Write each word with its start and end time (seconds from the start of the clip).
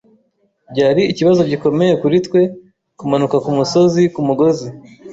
Byari 0.71 1.01
ikibazo 1.11 1.41
gikomeye 1.51 1.93
kuri 2.01 2.17
twe 2.25 2.41
kumanuka 2.99 3.35
kumusozi 3.45 4.01
kumugozi. 4.13 4.67